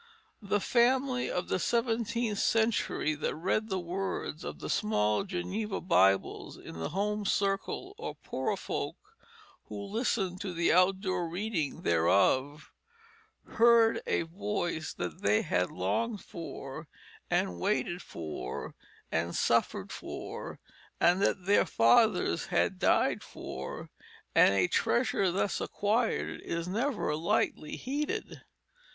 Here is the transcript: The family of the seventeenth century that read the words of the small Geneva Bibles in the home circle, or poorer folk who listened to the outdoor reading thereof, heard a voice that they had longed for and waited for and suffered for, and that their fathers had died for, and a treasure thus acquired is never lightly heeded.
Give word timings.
The 0.41 0.59
family 0.59 1.29
of 1.29 1.47
the 1.47 1.59
seventeenth 1.59 2.39
century 2.39 3.13
that 3.13 3.35
read 3.35 3.69
the 3.69 3.77
words 3.79 4.43
of 4.43 4.57
the 4.57 4.67
small 4.67 5.23
Geneva 5.25 5.79
Bibles 5.79 6.57
in 6.57 6.79
the 6.79 6.89
home 6.89 7.23
circle, 7.23 7.93
or 7.99 8.15
poorer 8.15 8.57
folk 8.57 8.97
who 9.65 9.79
listened 9.79 10.41
to 10.41 10.55
the 10.55 10.73
outdoor 10.73 11.29
reading 11.29 11.83
thereof, 11.83 12.71
heard 13.45 14.01
a 14.07 14.23
voice 14.23 14.91
that 14.91 15.21
they 15.21 15.43
had 15.43 15.69
longed 15.69 16.23
for 16.23 16.87
and 17.29 17.59
waited 17.59 18.01
for 18.01 18.73
and 19.11 19.35
suffered 19.35 19.91
for, 19.91 20.59
and 20.99 21.21
that 21.21 21.45
their 21.45 21.67
fathers 21.67 22.47
had 22.47 22.79
died 22.79 23.21
for, 23.23 23.91
and 24.33 24.55
a 24.55 24.65
treasure 24.67 25.31
thus 25.31 25.61
acquired 25.61 26.41
is 26.41 26.67
never 26.67 27.15
lightly 27.15 27.75
heeded. 27.75 28.41